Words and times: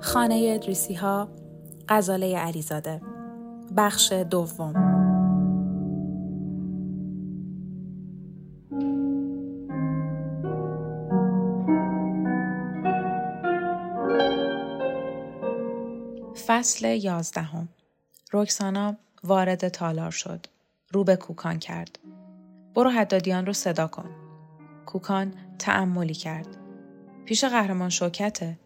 خانه 0.00 0.52
ادریسی 0.54 0.94
ها 0.94 1.28
غزاله 1.88 2.38
علیزاده. 2.38 3.00
بخش 3.76 4.12
دوم. 4.12 4.96
فصل 16.46 16.84
یازدهم. 16.84 17.55
رکسانا 18.42 18.96
وارد 19.24 19.68
تالار 19.68 20.10
شد. 20.10 20.46
رو 20.90 21.04
به 21.04 21.16
کوکان 21.16 21.58
کرد. 21.58 21.98
برو 22.74 22.90
حدادیان 22.90 23.46
رو 23.46 23.52
صدا 23.52 23.86
کن. 23.86 24.10
کوکان 24.86 25.34
تعملی 25.58 26.14
کرد. 26.14 26.56
پیش 27.24 27.44
قهرمان 27.44 27.90
شوکته. 27.90 28.58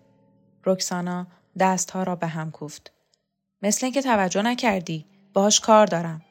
رکسانا 0.67 1.27
دستها 1.59 2.03
را 2.03 2.17
به 2.17 2.27
هم 2.27 2.51
کوفت. 2.51 2.93
مثل 3.62 3.87
اینکه 3.87 4.03
توجه 4.03 4.43
نکردی. 4.43 5.07
باهاش 5.33 5.61
کار 5.61 5.87
دارم. 5.87 6.23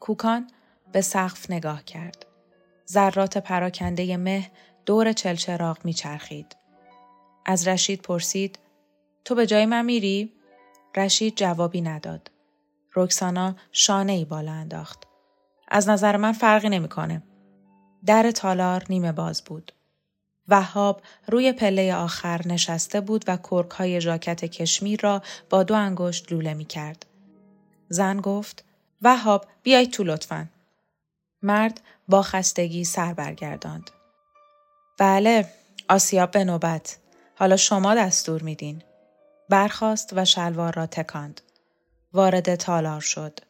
کوکان 0.00 0.50
به 0.92 1.00
سقف 1.00 1.50
نگاه 1.50 1.84
کرد. 1.84 2.26
ذرات 2.88 3.38
پراکنده 3.38 4.16
مه 4.16 4.50
دور 4.86 5.12
چلچراغ 5.12 5.78
میچرخید. 5.84 6.56
از 7.46 7.68
رشید 7.68 8.02
پرسید 8.02 8.58
تو 9.24 9.34
به 9.34 9.46
جای 9.46 9.66
من 9.66 9.84
میری؟ 9.84 10.32
رشید 10.96 11.36
جوابی 11.36 11.80
نداد. 11.80 12.30
رکسانا 12.98 13.54
شانه 13.72 14.12
ای 14.12 14.24
بالا 14.24 14.52
انداخت. 14.52 15.06
از 15.68 15.88
نظر 15.88 16.16
من 16.16 16.32
فرقی 16.32 16.68
نمی‌کنه. 16.68 17.22
در 18.06 18.30
تالار 18.30 18.84
نیمه 18.90 19.12
باز 19.12 19.42
بود. 19.44 19.72
وهاب 20.48 21.02
روی 21.26 21.52
پله 21.52 21.94
آخر 21.94 22.40
نشسته 22.46 23.00
بود 23.00 23.24
و 23.26 23.36
کرک 23.36 23.70
های 23.70 24.00
ژاکت 24.00 24.44
کشمیر 24.44 25.00
را 25.00 25.22
با 25.50 25.62
دو 25.62 25.74
انگشت 25.74 26.32
لوله 26.32 26.54
می 26.54 26.64
کرد. 26.64 27.06
زن 27.88 28.20
گفت 28.20 28.64
وهاب 29.02 29.46
بیای 29.62 29.86
تو 29.86 30.04
لطفا. 30.04 30.48
مرد 31.42 31.80
با 32.08 32.22
خستگی 32.22 32.84
سر 32.84 33.14
برگرداند. 33.14 33.90
بله 34.98 35.48
آسیاب 35.88 36.30
به 36.30 36.44
نوبت. 36.44 36.98
حالا 37.34 37.56
شما 37.56 37.94
دستور 37.94 38.42
میدین. 38.42 38.82
برخاست 39.48 40.12
و 40.16 40.24
شلوار 40.24 40.74
را 40.74 40.86
تکاند. 40.86 41.40
وارد 42.12 42.54
تالار 42.54 43.00
شد. 43.00 43.40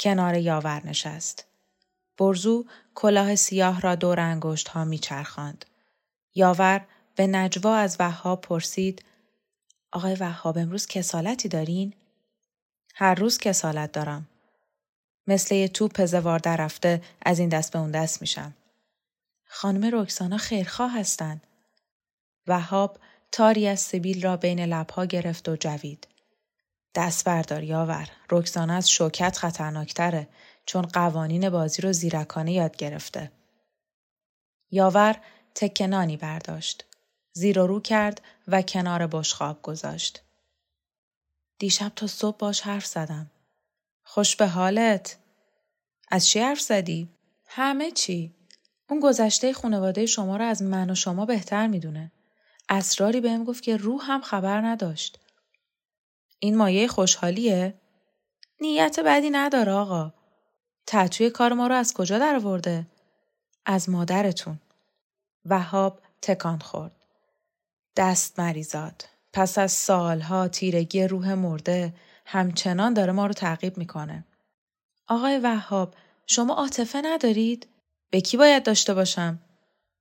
کنار 0.00 0.36
یاور 0.36 0.86
نشست. 0.86 1.46
برزو 2.18 2.66
کلاه 2.94 3.34
سیاه 3.34 3.80
را 3.80 3.94
دور 3.94 4.20
انگشت 4.20 4.68
ها 4.68 4.84
میچرخاند. 4.84 5.64
یاور 6.34 6.86
به 7.14 7.26
نجوا 7.26 7.76
از 7.76 7.96
وهاب 8.00 8.40
پرسید 8.40 9.04
آقای 9.92 10.14
وهاب 10.14 10.58
امروز 10.58 10.86
کسالتی 10.86 11.48
دارین؟ 11.48 11.92
هر 12.94 13.14
روز 13.14 13.38
کسالت 13.38 13.92
دارم. 13.92 14.28
مثل 15.26 15.54
یه 15.54 15.68
توپ 15.68 16.04
زوار 16.04 16.40
رفته 16.44 17.02
از 17.22 17.38
این 17.38 17.48
دست 17.48 17.72
به 17.72 17.78
اون 17.78 17.90
دست 17.90 18.20
میشم. 18.20 18.54
خانم 19.44 19.94
رکسانا 19.94 20.36
خیرخواه 20.36 20.98
هستند. 20.98 21.42
وهاب 22.46 22.98
تاری 23.32 23.68
از 23.68 23.80
سبیل 23.80 24.22
را 24.22 24.36
بین 24.36 24.60
لبها 24.60 25.04
گرفت 25.04 25.48
و 25.48 25.56
جوید. 25.56 26.06
دست 26.94 27.24
بردار 27.24 27.62
یاور. 27.62 28.08
رکسانه 28.30 28.72
از 28.72 28.90
شوکت 28.90 29.36
خطرناکتره 29.36 30.28
چون 30.66 30.82
قوانین 30.82 31.50
بازی 31.50 31.82
رو 31.82 31.92
زیرکانه 31.92 32.52
یاد 32.52 32.76
گرفته. 32.76 33.32
یاور 34.70 35.16
تکنانی 35.54 36.16
برداشت. 36.16 36.84
زیر 37.32 37.58
و 37.58 37.66
رو 37.66 37.80
کرد 37.80 38.22
و 38.48 38.62
کنار 38.62 39.06
بشخاب 39.06 39.62
گذاشت. 39.62 40.22
دیشب 41.58 41.92
تا 41.96 42.06
صبح 42.06 42.36
باش 42.36 42.60
حرف 42.60 42.86
زدم. 42.86 43.30
خوش 44.04 44.36
به 44.36 44.46
حالت. 44.46 45.16
از 46.10 46.26
چی 46.26 46.40
حرف 46.40 46.60
زدی؟ 46.60 47.08
همه 47.46 47.90
چی. 47.90 48.34
اون 48.90 49.00
گذشته 49.00 49.52
خانواده 49.52 50.06
شما 50.06 50.36
رو 50.36 50.44
از 50.44 50.62
من 50.62 50.90
و 50.90 50.94
شما 50.94 51.26
بهتر 51.26 51.66
می‌دونه. 51.66 52.12
اسراری 52.68 53.20
بهم 53.20 53.44
گفت 53.44 53.62
که 53.62 53.76
روح 53.76 54.00
هم 54.04 54.20
خبر 54.20 54.60
نداشت. 54.60 55.18
این 56.38 56.56
مایه 56.56 56.88
خوشحالیه؟ 56.88 57.74
نیت 58.60 59.00
بدی 59.00 59.30
نداره 59.30 59.72
آقا. 59.72 60.12
تعطوی 60.86 61.30
کار 61.30 61.52
ما 61.52 61.66
رو 61.66 61.74
از 61.74 61.94
کجا 61.94 62.18
درآورده؟ 62.18 62.86
از 63.66 63.90
مادرتون. 63.90 64.58
وهاب 65.44 66.00
تکان 66.22 66.58
خورد. 66.58 66.92
دست 67.96 68.40
مریزاد. 68.40 69.04
پس 69.32 69.58
از 69.58 69.72
سالها 69.72 70.48
تیرگی 70.48 71.04
روح 71.04 71.34
مرده 71.34 71.94
همچنان 72.26 72.94
داره 72.94 73.12
ما 73.12 73.26
رو 73.26 73.32
تعقیب 73.32 73.78
می‌کنه. 73.78 74.24
آقای 75.08 75.38
وهاب 75.38 75.94
شما 76.26 76.54
عاطفه 76.54 77.02
ندارید؟ 77.04 77.66
به 78.10 78.20
کی 78.20 78.36
باید 78.36 78.62
داشته 78.62 78.94
باشم؟ 78.94 79.38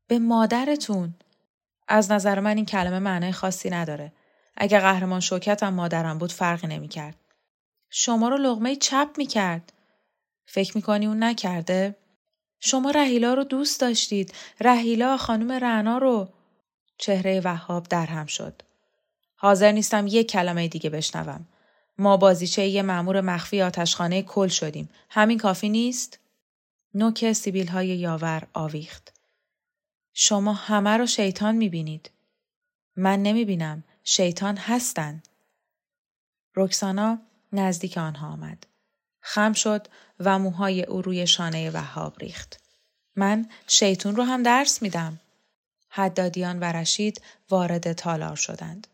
به 0.07 0.19
مادرتون. 0.19 1.13
از 1.87 2.11
نظر 2.11 2.39
من 2.39 2.55
این 2.55 2.65
کلمه 2.65 2.99
معنای 2.99 3.31
خاصی 3.31 3.69
نداره. 3.69 4.13
اگه 4.57 4.79
قهرمان 4.79 5.19
شوکتم 5.19 5.73
مادرم 5.73 6.17
بود 6.17 6.31
فرقی 6.31 6.67
نمی‌کرد. 6.67 7.15
شما 7.89 8.29
رو 8.29 8.37
لغمه 8.37 8.75
چپ 8.75 9.09
می‌کرد. 9.17 9.73
فکر 10.45 10.77
می‌کنی 10.77 11.05
اون 11.05 11.23
نکرده؟ 11.23 11.95
شما 12.59 12.91
رهیلا 12.91 13.33
رو 13.33 13.43
دوست 13.43 13.81
داشتید. 13.81 14.33
رهیلا 14.59 15.17
خانم 15.17 15.51
رعنا 15.51 15.97
رو. 15.97 16.29
چهره 16.97 17.41
وهاب 17.43 17.87
درهم 17.87 18.25
شد. 18.25 18.61
حاضر 19.35 19.71
نیستم 19.71 20.07
یک 20.07 20.31
کلمه 20.31 20.67
دیگه 20.67 20.89
بشنوم. 20.89 21.47
ما 21.97 22.17
بازیچه 22.17 22.67
یه 22.67 22.81
مأمور 22.81 23.21
مخفی 23.21 23.61
آتشخانه 23.61 24.21
کل 24.21 24.47
شدیم. 24.47 24.89
همین 25.09 25.37
کافی 25.37 25.69
نیست؟ 25.69 26.19
نوک 26.93 27.33
سیبیل 27.33 27.67
های 27.67 27.87
یاور 27.87 28.43
آویخت. 28.53 29.13
شما 30.13 30.53
همه 30.53 30.97
رو 30.97 31.05
شیطان 31.05 31.55
می‌بینید. 31.55 32.11
من 32.95 33.23
نمی‌بینم. 33.23 33.83
شیطان 34.09 34.57
هستن. 34.57 35.23
رکسانا 36.55 37.19
نزدیک 37.53 37.97
آنها 37.97 38.27
آمد. 38.27 38.67
خم 39.19 39.53
شد 39.53 39.87
و 40.19 40.39
موهای 40.39 40.83
او 40.83 41.01
روی 41.01 41.27
شانه 41.27 41.69
وهاب 41.69 42.19
ریخت. 42.19 42.59
من 43.15 43.49
شیطون 43.67 44.15
رو 44.15 44.23
هم 44.23 44.43
درس 44.43 44.81
میدم. 44.81 45.19
حدادیان 45.89 46.59
و 46.59 46.63
رشید 46.63 47.21
وارد 47.49 47.93
تالار 47.93 48.35
شدند. 48.35 48.87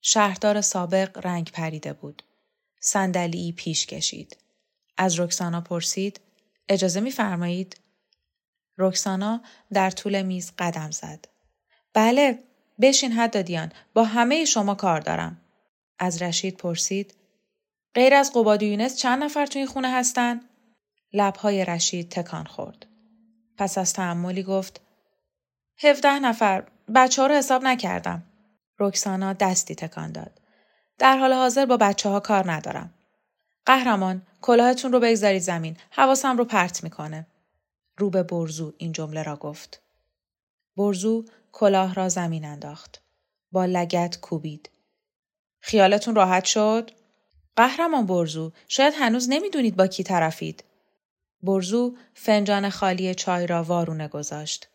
شهردار 0.00 0.60
سابق 0.60 1.26
رنگ 1.26 1.50
پریده 1.50 1.92
بود. 1.92 2.22
صندلی 2.80 3.52
پیش 3.52 3.86
کشید. 3.86 4.36
از 4.96 5.20
رکسانا 5.20 5.60
پرسید 5.60 6.20
اجازه 6.68 7.00
میفرمایید 7.00 7.80
رکسانا 8.78 9.40
در 9.72 9.90
طول 9.90 10.22
میز 10.22 10.52
قدم 10.58 10.90
زد. 10.90 11.28
بله، 11.94 12.47
بشین 12.80 13.12
حدادیان، 13.12 13.72
با 13.94 14.04
همه 14.04 14.44
شما 14.44 14.74
کار 14.74 15.00
دارم. 15.00 15.40
از 15.98 16.22
رشید 16.22 16.56
پرسید. 16.56 17.14
غیر 17.94 18.14
از 18.14 18.32
قباد 18.32 18.62
یونس 18.62 18.96
چند 18.96 19.24
نفر 19.24 19.46
تو 19.46 19.58
این 19.58 19.68
خونه 19.68 19.90
هستن؟ 19.90 20.40
لبهای 21.12 21.64
رشید 21.64 22.08
تکان 22.08 22.44
خورد. 22.44 22.86
پس 23.56 23.78
از 23.78 23.92
تعملی 23.92 24.42
گفت. 24.42 24.80
هفده 25.78 26.18
نفر. 26.18 26.64
بچه 26.94 27.22
ها 27.22 27.28
رو 27.28 27.34
حساب 27.34 27.62
نکردم. 27.62 28.22
رکسانا 28.78 29.32
دستی 29.32 29.74
تکان 29.74 30.12
داد. 30.12 30.40
در 30.98 31.16
حال 31.16 31.32
حاضر 31.32 31.66
با 31.66 31.76
بچه 31.76 32.08
ها 32.08 32.20
کار 32.20 32.52
ندارم. 32.52 32.94
قهرمان، 33.66 34.22
کلاهتون 34.40 34.92
رو 34.92 35.00
بگذارید 35.00 35.42
زمین. 35.42 35.76
حواسم 35.90 36.36
رو 36.36 36.44
پرت 36.44 36.84
می‌کنه. 36.84 37.26
رو 37.98 38.10
به 38.10 38.22
برزو 38.22 38.74
این 38.78 38.92
جمله 38.92 39.22
را 39.22 39.36
گفت. 39.36 39.82
برزو 40.78 41.24
کلاه 41.52 41.94
را 41.94 42.08
زمین 42.08 42.44
انداخت. 42.44 43.02
با 43.52 43.64
لگت 43.64 44.20
کوبید. 44.20 44.70
خیالتون 45.60 46.14
راحت 46.14 46.44
شد؟ 46.44 46.90
قهرمان 47.56 48.06
برزو 48.06 48.52
شاید 48.68 48.94
هنوز 48.96 49.26
نمی‌دونید 49.28 49.76
با 49.76 49.86
کی 49.86 50.02
طرفید. 50.02 50.64
برزو 51.42 51.96
فنجان 52.14 52.70
خالی 52.70 53.14
چای 53.14 53.46
را 53.46 53.62
وارونه 53.62 54.08
گذاشت. 54.08 54.68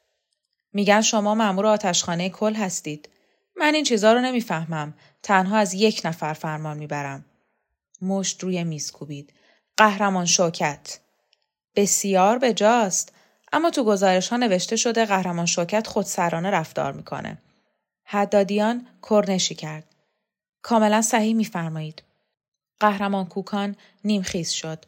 میگن 0.74 1.02
شما 1.02 1.36
مأمور 1.36 1.66
آتشخانه 1.66 2.30
کل 2.30 2.54
هستید. 2.54 3.10
من 3.56 3.74
این 3.76 3.84
چیزا 3.84 4.14
رو 4.14 4.22
نمی‌فهمم. 4.22 4.94
تنها 5.24 5.58
از 5.58 5.74
یک 5.74 6.02
نفر 6.06 6.34
فرمان 6.34 6.78
می‌برم. 6.78 7.26
مشت 8.02 8.44
روی 8.44 8.64
میز 8.64 8.92
کوبید. 8.92 9.34
قهرمان 9.78 10.26
شوکت. 10.26 11.00
بسیار 11.76 12.40
بجاست. 12.40 13.14
اما 13.54 13.70
تو 13.70 13.84
گزارش 13.84 14.30
ها 14.30 14.38
نوشته 14.38 14.76
شده 14.76 15.06
قهرمان 15.06 15.46
شوکت 15.46 15.88
خودسرانه 15.88 16.50
رفتار 16.50 16.94
می‌کنه. 16.94 17.38
حدادیان 18.06 18.88
کرنشی 19.10 19.56
کرد. 19.56 19.84
کاملا 20.62 21.02
صحیح 21.02 21.36
میفرمایید. 21.36 22.04
قهرمان 22.80 23.26
کوکان 23.26 23.76
نیمخیز 24.04 24.50
شد. 24.50 24.86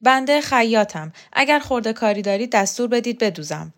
بنده 0.00 0.40
خیاطم. 0.40 1.12
اگر 1.32 1.58
خورده 1.58 1.92
کاری 1.92 2.22
دارید 2.22 2.52
دستور 2.52 2.88
بدید 2.88 3.18
بدوزم. 3.18 3.72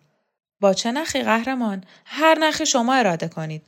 با 0.61 0.75
چه 0.75 0.93
نخی 0.93 1.23
قهرمان؟ 1.23 1.85
هر 2.05 2.39
نخی 2.39 2.67
شما 2.67 2.95
اراده 2.95 3.29
کنید. 3.29 3.63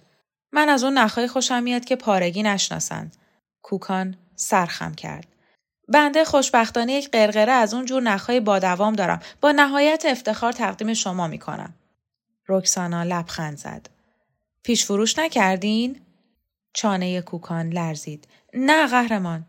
من 0.53 0.69
از 0.69 0.85
اون 0.85 0.99
نخهای 0.99 1.29
خوشم 1.29 1.63
میاد 1.63 1.85
که 1.85 1.97
پارگی 1.97 2.43
نشناسند. 2.43 3.17
کوکان 3.63 4.17
سرخم 4.37 4.95
کرد. 4.95 5.27
بنده 5.89 6.25
خوشبختانه 6.25 6.93
یک 6.93 7.11
قرقره 7.11 7.53
از 7.53 7.75
اون 7.75 7.85
جور 7.85 8.03
نخهای 8.03 8.41
با 8.41 8.59
دوام 8.59 8.93
دارم. 8.95 9.21
با 9.41 9.53
نهایت 9.53 10.05
افتخار 10.09 10.53
تقدیم 10.53 10.95
شما 10.95 11.27
می‌کنم. 11.27 11.75
رکسانا 12.49 13.03
لبخند 13.03 13.59
زد. 13.59 13.89
پیش 14.63 14.85
فروش 14.85 15.19
نکردین؟ 15.19 16.01
چانه 16.73 17.21
کوکان 17.21 17.69
لرزید. 17.69 18.29
نه 18.55 18.87
قهرمان. 18.87 19.47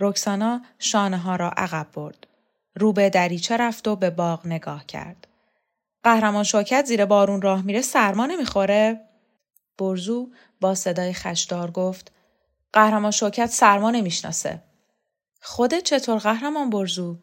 رکسانا 0.00 0.62
شانه 0.78 1.18
ها 1.18 1.36
را 1.36 1.50
عقب 1.50 1.86
برد. 1.94 2.26
رو 2.74 2.92
به 2.92 3.10
دریچه 3.10 3.56
رفت 3.56 3.88
و 3.88 3.96
به 3.96 4.10
باغ 4.10 4.46
نگاه 4.46 4.86
کرد. 4.86 5.26
قهرمان 6.02 6.44
شوکت 6.44 6.84
زیر 6.84 7.04
بارون 7.04 7.42
راه 7.42 7.62
میره 7.62 7.82
سرما 7.82 8.26
نمی‌خوره؟ 8.26 9.00
برزو 9.78 10.30
با 10.60 10.74
صدای 10.74 11.12
خشدار 11.12 11.70
گفت 11.70 12.12
قهرمان 12.72 13.10
شوکت 13.10 13.50
سرما 13.50 13.90
نمی‌شناسه. 13.90 14.62
خودت 15.48 15.82
چطور 15.82 16.18
قهرمان 16.18 16.70
برزو؟ 16.70 17.18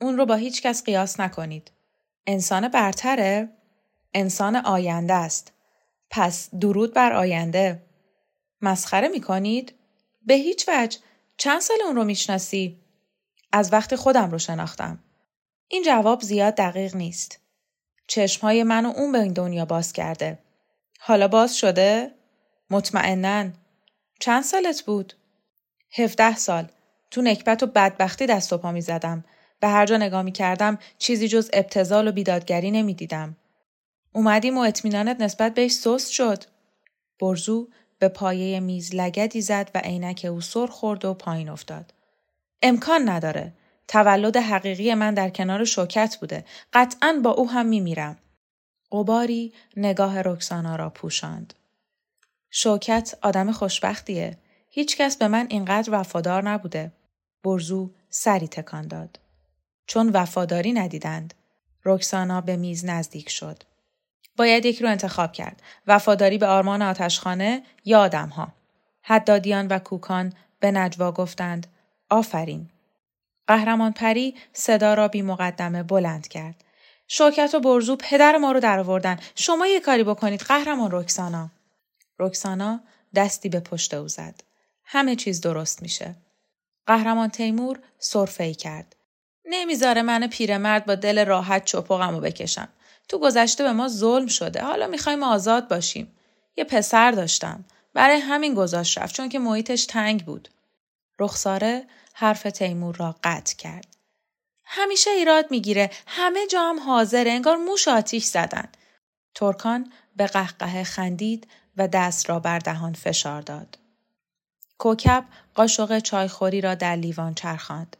اون 0.00 0.16
رو 0.16 0.26
با 0.26 0.34
هیچ 0.34 0.62
کس 0.62 0.84
قیاس 0.84 1.20
نکنید. 1.20 1.72
انسان 2.26 2.68
برتره؟ 2.68 3.48
انسان 4.14 4.56
آینده 4.56 5.14
است. 5.14 5.52
پس 6.10 6.54
درود 6.54 6.94
بر 6.94 7.12
آینده. 7.12 7.86
مسخره 8.60 9.08
می‌کنید؟ 9.08 9.74
به 10.26 10.34
هیچ 10.34 10.68
وجه 10.68 10.98
چند 11.36 11.60
سال 11.60 11.76
اون 11.86 11.96
رو 11.96 12.04
می‌شناسی؟ 12.04 12.80
از 13.52 13.72
وقتی 13.72 13.96
خودم 13.96 14.30
رو 14.30 14.38
شناختم. 14.38 15.04
این 15.68 15.82
جواب 15.82 16.20
زیاد 16.20 16.54
دقیق 16.54 16.96
نیست. 16.96 17.40
چشمهای 18.06 18.62
من 18.62 18.86
و 18.86 18.92
اون 18.96 19.12
به 19.12 19.18
این 19.20 19.32
دنیا 19.32 19.64
باز 19.64 19.92
کرده. 19.92 20.38
حالا 21.00 21.28
باز 21.28 21.56
شده؟ 21.56 22.14
مطمئنا. 22.70 23.50
چند 24.20 24.42
سالت 24.42 24.82
بود؟ 24.82 25.14
هفده 25.98 26.36
سال. 26.36 26.68
تو 27.12 27.22
نکبت 27.22 27.62
و 27.62 27.66
بدبختی 27.66 28.26
دست 28.26 28.52
و 28.52 28.58
پا 28.58 28.72
می 28.72 28.80
زدم. 28.80 29.24
به 29.60 29.68
هر 29.68 29.86
جا 29.86 29.96
نگاه 29.96 30.22
می 30.22 30.32
کردم 30.32 30.78
چیزی 30.98 31.28
جز 31.28 31.50
ابتزال 31.52 32.08
و 32.08 32.12
بیدادگری 32.12 32.70
نمی 32.70 32.94
دیدم. 32.94 33.36
اومدیم 34.12 34.58
و 34.58 34.60
اطمینانت 34.60 35.20
نسبت 35.20 35.54
بهش 35.54 35.72
سست 35.72 36.12
شد. 36.12 36.44
برزو 37.20 37.68
به 37.98 38.08
پایه 38.08 38.60
میز 38.60 38.94
لگدی 38.94 39.40
زد 39.40 39.70
و 39.74 39.78
عینک 39.78 40.26
او 40.30 40.40
سر 40.40 40.66
خورد 40.66 41.04
و 41.04 41.14
پایین 41.14 41.48
افتاد. 41.48 41.94
امکان 42.62 43.08
نداره. 43.08 43.52
تولد 43.88 44.36
حقیقی 44.36 44.94
من 44.94 45.14
در 45.14 45.30
کنار 45.30 45.64
شوکت 45.64 46.16
بوده. 46.20 46.44
قطعا 46.72 47.20
با 47.22 47.30
او 47.30 47.50
هم 47.50 47.66
میمیرم. 47.66 48.18
قباری 48.92 49.52
نگاه 49.76 50.22
رکسانا 50.22 50.76
را 50.76 50.90
پوشاند. 50.90 51.54
شوکت 52.50 53.14
آدم 53.22 53.52
خوشبختیه. 53.52 54.38
هیچکس 54.70 55.16
به 55.16 55.28
من 55.28 55.46
اینقدر 55.50 55.88
وفادار 55.92 56.42
نبوده. 56.42 56.92
برزو 57.44 57.90
سری 58.10 58.48
تکان 58.48 58.88
داد. 58.88 59.18
چون 59.86 60.08
وفاداری 60.08 60.72
ندیدند. 60.72 61.34
رکسانا 61.84 62.40
به 62.40 62.56
میز 62.56 62.84
نزدیک 62.84 63.28
شد. 63.28 63.62
باید 64.36 64.66
یک 64.66 64.82
رو 64.82 64.88
انتخاب 64.88 65.32
کرد. 65.32 65.62
وفاداری 65.86 66.38
به 66.38 66.46
آرمان 66.46 66.82
آتشخانه 66.82 67.62
یا 67.84 68.00
آدمها. 68.00 68.48
حدادیان 69.02 69.66
و 69.66 69.78
کوکان 69.78 70.32
به 70.60 70.70
نجوا 70.70 71.12
گفتند 71.12 71.66
آفرین. 72.10 72.68
قهرمان 73.46 73.92
پری 73.92 74.34
صدا 74.52 74.94
را 74.94 75.08
بی 75.08 75.22
مقدمه 75.22 75.82
بلند 75.82 76.28
کرد. 76.28 76.64
شوکت 77.08 77.54
و 77.54 77.60
برزو 77.60 77.96
پدر 77.96 78.36
ما 78.36 78.52
رو 78.52 78.60
درآوردن. 78.60 79.18
شما 79.34 79.66
یه 79.66 79.80
کاری 79.80 80.04
بکنید 80.04 80.40
قهرمان 80.40 80.90
رکسانا. 80.92 81.50
رکسانا 82.18 82.80
دستی 83.14 83.48
به 83.48 83.60
پشت 83.60 83.94
او 83.94 84.08
زد. 84.08 84.40
همه 84.84 85.16
چیز 85.16 85.40
درست 85.40 85.82
میشه. 85.82 86.14
قهرمان 86.86 87.28
تیمور 87.28 87.78
سرفه 87.98 88.54
کرد. 88.54 88.96
نمی‌ذاره 89.44 90.02
من 90.02 90.26
پیرمرد 90.26 90.86
با 90.86 90.94
دل 90.94 91.24
راحت 91.24 91.64
چپقمو 91.64 92.20
بکشم. 92.20 92.68
تو 93.08 93.18
گذشته 93.18 93.64
به 93.64 93.72
ما 93.72 93.88
ظلم 93.88 94.26
شده. 94.26 94.62
حالا 94.62 94.86
می‌خوایم 94.86 95.22
آزاد 95.22 95.68
باشیم. 95.68 96.12
یه 96.56 96.64
پسر 96.64 97.10
داشتم. 97.10 97.64
برای 97.94 98.16
همین 98.16 98.54
گذاشت 98.54 98.98
رفت 98.98 99.14
چون 99.14 99.28
که 99.28 99.38
محیطش 99.38 99.86
تنگ 99.86 100.24
بود. 100.24 100.48
رخساره 101.18 101.86
حرف 102.14 102.42
تیمور 102.42 102.96
را 102.96 103.16
قطع 103.24 103.56
کرد. 103.56 103.96
همیشه 104.64 105.10
ایراد 105.10 105.50
می‌گیره. 105.50 105.90
همه 106.06 106.46
جا 106.46 106.62
هم 106.62 106.80
حاضر 106.80 107.24
انگار 107.28 107.56
موش 107.56 107.88
آتیش 107.88 108.24
زدن. 108.24 108.68
ترکان 109.34 109.92
به 110.16 110.26
قهقه 110.26 110.84
خندید 110.84 111.48
و 111.76 111.88
دست 111.88 112.30
را 112.30 112.40
بر 112.40 112.58
دهان 112.58 112.92
فشار 112.92 113.42
داد. 113.42 113.78
کوکب 114.78 115.24
قاشق 115.54 115.98
چایخوری 115.98 116.60
را 116.60 116.74
در 116.74 116.96
لیوان 116.96 117.34
چرخاند. 117.34 117.96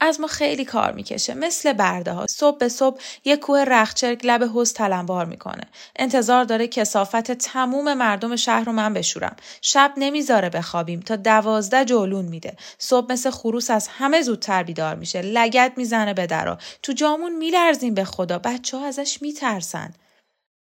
از 0.00 0.20
ما 0.20 0.26
خیلی 0.26 0.64
کار 0.64 0.92
می‌کشه 0.92 1.34
مثل 1.34 1.72
برده 1.72 2.12
ها 2.12 2.26
صبح 2.26 2.58
به 2.58 2.68
صبح 2.68 3.00
یه 3.24 3.36
کوه 3.36 3.64
رخچرک 3.64 4.20
لب 4.24 4.42
حوز 4.42 4.72
تلمبار 4.72 5.24
می‌کنه. 5.24 5.62
انتظار 5.96 6.44
داره 6.44 6.68
کسافت 6.68 7.32
تموم 7.32 7.94
مردم 7.94 8.36
شهر 8.36 8.64
رو 8.64 8.72
من 8.72 8.94
بشورم. 8.94 9.36
شب 9.62 9.92
نمی‌ذاره 9.96 10.50
بخوابیم 10.50 11.00
تا 11.00 11.16
دوازده 11.16 11.84
جولون 11.84 12.24
میده. 12.24 12.56
صبح 12.78 13.12
مثل 13.12 13.30
خروس 13.30 13.70
از 13.70 13.88
همه 13.88 14.22
زودتر 14.22 14.62
بیدار 14.62 14.94
میشه. 14.94 15.22
لگت 15.22 15.72
می‌زنه 15.76 16.14
به 16.14 16.26
درا. 16.26 16.58
تو 16.82 16.92
جامون 16.92 17.36
میلرزیم 17.36 17.94
به 17.94 18.04
خدا. 18.04 18.38
بچه 18.38 18.76
ها 18.76 18.86
ازش 18.86 19.22
میترسن. 19.22 19.94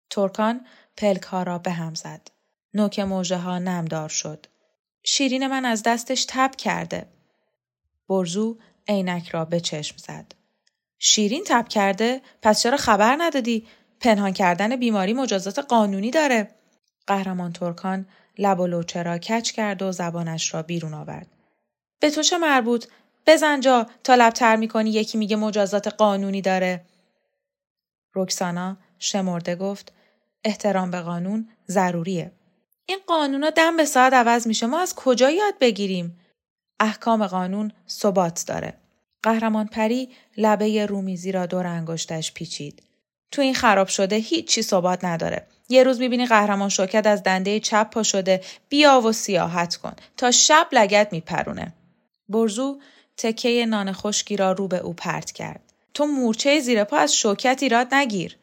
ترکان 0.09 0.65
پلک 0.97 1.23
ها 1.23 1.43
را 1.43 1.57
به 1.57 1.71
هم 1.71 1.95
زد. 1.95 2.27
نوک 2.73 2.99
موجه 2.99 3.37
ها 3.37 3.59
نمدار 3.59 4.09
شد. 4.09 4.45
شیرین 5.03 5.47
من 5.47 5.65
از 5.65 5.83
دستش 5.83 6.25
تب 6.29 6.55
کرده 6.55 7.07
برزو 8.09 8.57
عینک 8.87 9.29
را 9.29 9.45
به 9.45 9.59
چشم 9.59 9.97
زد. 9.97 10.25
شیرین 10.99 11.43
تب 11.47 11.67
کرده؟ 11.67 12.21
پس 12.41 12.61
چرا 12.61 12.77
خبر 12.77 13.15
ندادی؟ 13.19 13.67
پنهان 13.99 14.33
کردن 14.33 14.75
بیماری 14.75 15.13
مجازات 15.13 15.59
قانونی 15.59 16.11
داره. 16.11 16.51
قهرمان 17.07 17.53
ترکان 17.53 18.07
لب 18.37 18.59
و 18.59 18.67
لوچه 18.67 19.03
را 19.03 19.17
کچ 19.17 19.51
کرد 19.51 19.81
و 19.81 19.91
زبانش 19.91 20.53
را 20.53 20.63
بیرون 20.63 20.93
آورد. 20.93 21.27
به 21.99 22.09
تو 22.09 22.23
چه 22.23 22.37
مربوط؟ 22.37 22.85
بزن 23.27 23.59
جا 23.59 23.87
تا 24.03 24.15
لبتر 24.15 24.55
می‌کنی 24.55 24.89
یکی 24.89 25.17
میگه 25.17 25.35
مجازات 25.35 25.87
قانونی 25.87 26.41
داره. 26.41 26.85
رکسانا 28.15 28.77
شمرده 28.99 29.55
گفت 29.55 29.93
احترام 30.43 30.91
به 30.91 31.01
قانون 31.01 31.49
ضروریه. 31.67 32.31
این 32.91 32.99
قانونا 33.07 33.49
دم 33.49 33.77
به 33.77 33.85
ساعت 33.85 34.13
عوض 34.13 34.47
میشه 34.47 34.65
ما 34.65 34.79
از 34.79 34.95
کجا 34.95 35.29
یاد 35.29 35.53
بگیریم؟ 35.61 36.19
احکام 36.79 37.27
قانون 37.27 37.71
ثبات 37.89 38.43
داره. 38.47 38.73
قهرمان 39.23 39.67
پری 39.67 40.09
لبه 40.37 40.85
رومیزی 40.85 41.31
را 41.31 41.45
دور 41.45 41.67
انگشتش 41.67 42.33
پیچید. 42.33 42.83
تو 43.31 43.41
این 43.41 43.53
خراب 43.53 43.87
شده 43.87 44.15
هیچی 44.15 44.61
ثبات 44.61 45.05
نداره. 45.05 45.47
یه 45.69 45.83
روز 45.83 45.99
می‌بینی 45.99 46.25
قهرمان 46.25 46.69
شوکت 46.69 47.07
از 47.07 47.23
دنده 47.23 47.59
چپ 47.59 47.89
پا 47.89 48.03
شده 48.03 48.41
بیا 48.69 49.01
و 49.01 49.11
سیاحت 49.11 49.75
کن 49.75 49.93
تا 50.17 50.31
شب 50.31 50.67
لگت 50.71 51.07
میپرونه. 51.11 51.73
برزو 52.29 52.79
تکه 53.17 53.65
نان 53.65 53.93
خشکی 53.93 54.37
را 54.37 54.51
رو 54.51 54.67
به 54.67 54.77
او 54.77 54.93
پرت 54.93 55.31
کرد. 55.31 55.73
تو 55.93 56.05
مورچه 56.05 56.59
زیر 56.59 56.83
پا 56.83 56.97
از 56.97 57.15
شوکت 57.15 57.59
ایراد 57.63 57.93
نگیر. 57.93 58.37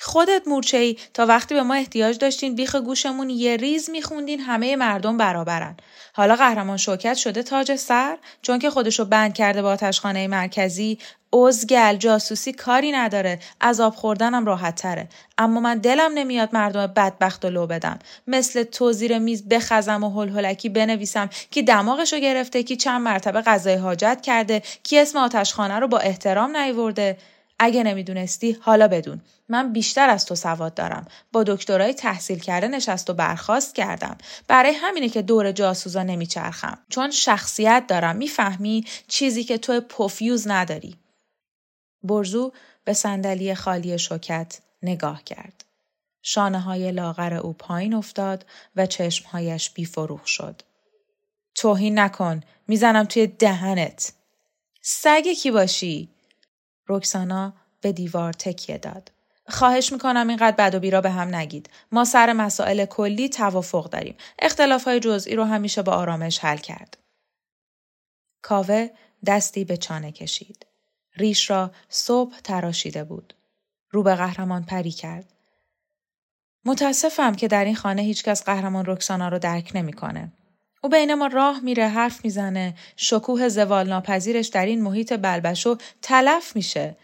خودت 0.00 0.42
مورچه 0.46 0.76
ای. 0.76 0.96
تا 1.14 1.26
وقتی 1.26 1.54
به 1.54 1.62
ما 1.62 1.74
احتیاج 1.74 2.18
داشتین 2.18 2.54
بیخ 2.54 2.76
گوشمون 2.76 3.30
یه 3.30 3.56
ریز 3.56 3.90
میخوندین 3.90 4.40
همه 4.40 4.76
مردم 4.76 5.16
برابرن. 5.16 5.76
حالا 6.12 6.36
قهرمان 6.36 6.76
شوکت 6.76 7.14
شده 7.14 7.42
تاج 7.42 7.74
سر 7.74 8.18
چون 8.42 8.58
که 8.58 8.70
خودشو 8.70 9.04
بند 9.04 9.34
کرده 9.34 9.62
با 9.62 9.72
آتشخانه 9.72 10.28
مرکزی 10.28 10.98
ازگل 11.46 11.96
جاسوسی 11.96 12.52
کاری 12.52 12.92
نداره. 12.92 13.38
عذاب 13.60 13.94
خوردنم 13.94 14.46
راحت 14.46 14.74
تره. 14.74 15.08
اما 15.38 15.60
من 15.60 15.78
دلم 15.78 16.12
نمیاد 16.14 16.48
مردم 16.52 16.86
بدبخت 16.86 17.44
و 17.44 17.50
لو 17.50 17.66
بدم 17.66 17.98
مثل 18.26 18.62
تو 18.62 18.92
زیر 18.92 19.18
میز 19.18 19.48
بخزم 19.48 20.04
و 20.04 20.10
هلهلکی 20.10 20.68
بنویسم 20.68 21.30
که 21.50 21.62
دماغشو 21.62 22.18
گرفته 22.18 22.62
کی 22.62 22.76
چند 22.76 23.00
مرتبه 23.00 23.40
غذای 23.40 23.74
حاجت 23.74 24.20
کرده 24.22 24.62
کی 24.82 24.98
اسم 24.98 25.18
آتشخانه 25.18 25.78
رو 25.78 25.88
با 25.88 25.98
احترام 25.98 26.56
نیورده. 26.56 27.16
اگه 27.58 27.82
نمی‌دونستی 27.82 28.52
حالا 28.60 28.88
بدون. 28.88 29.20
من 29.48 29.72
بیشتر 29.72 30.10
از 30.10 30.26
تو 30.26 30.34
سواد 30.34 30.74
دارم. 30.74 31.06
با 31.32 31.42
دکترای 31.42 31.94
تحصیل 31.94 32.38
کرده 32.38 32.68
نشست 32.68 33.10
و 33.10 33.14
برخواست 33.14 33.74
کردم. 33.74 34.18
برای 34.48 34.72
همینه 34.72 35.08
که 35.08 35.22
دور 35.22 35.52
جاسوزا 35.52 36.02
نمیچرخم. 36.02 36.78
چون 36.88 37.10
شخصیت 37.10 37.84
دارم. 37.88 38.16
می‌فهمی 38.16 38.84
چیزی 39.08 39.44
که 39.44 39.58
تو 39.58 39.80
پوفیوز 39.80 40.48
نداری. 40.48 40.96
برزو 42.02 42.52
به 42.84 42.92
صندلی 42.92 43.54
خالی 43.54 43.98
شوکت 43.98 44.60
نگاه 44.82 45.24
کرد. 45.24 45.64
شانه 46.22 46.60
های 46.60 46.92
لاغر 46.92 47.34
او 47.34 47.52
پایین 47.52 47.94
افتاد 47.94 48.46
و 48.76 48.86
چشمهایش 48.86 49.70
بیفروغ 49.70 50.24
شد. 50.24 50.62
توهین 51.54 51.98
نکن. 51.98 52.40
می‌زنم 52.68 53.04
توی 53.04 53.26
دهنت. 53.26 54.12
سگ 54.82 55.32
کی 55.32 55.50
باشی؟ 55.50 56.13
رکسانا 56.88 57.54
به 57.80 57.92
دیوار 57.92 58.32
تکیه 58.32 58.78
داد. 58.78 59.12
خواهش 59.48 59.92
می‌کنم 59.92 60.28
اینقدر 60.28 60.56
بد 60.56 60.74
و 60.74 60.80
بیرا 60.80 61.00
به 61.00 61.10
هم 61.10 61.34
نگید. 61.34 61.70
ما 61.92 62.04
سر 62.04 62.32
مسائل 62.32 62.84
کلی 62.84 63.28
توافق 63.28 63.90
داریم. 63.90 64.16
اختلاف 64.38 64.84
های 64.84 65.00
جزئی 65.00 65.36
رو 65.36 65.44
همیشه 65.44 65.82
با 65.82 65.92
آرامش 65.92 66.38
حل 66.38 66.56
کرد. 66.56 66.98
کاوه 68.42 68.88
دستی 69.26 69.64
به 69.64 69.76
چانه 69.76 70.12
کشید. 70.12 70.66
ریش 71.16 71.50
را 71.50 71.70
صبح 71.88 72.40
تراشیده 72.40 73.04
بود. 73.04 73.34
رو 73.90 74.02
به 74.02 74.14
قهرمان 74.14 74.64
پری 74.64 74.90
کرد. 74.90 75.32
متاسفم 76.64 77.34
که 77.34 77.48
در 77.48 77.64
این 77.64 77.76
خانه 77.76 78.02
هیچکس 78.02 78.44
قهرمان 78.44 78.86
رکسانا 78.86 79.28
رو 79.28 79.38
درک 79.38 79.72
نمی‌کنه. 79.74 80.32
او 80.84 80.90
بین 80.90 81.14
ما 81.14 81.26
راه 81.26 81.60
میره 81.60 81.88
حرف 81.88 82.24
می‌زنه. 82.24 82.74
شکوه 82.96 83.48
زوال 83.48 83.88
ناپذیرش 83.88 84.46
در 84.46 84.66
این 84.66 84.82
محیط 84.82 85.12
بلبشو 85.12 85.76
تلف 86.02 86.56
میشه. 86.56 86.96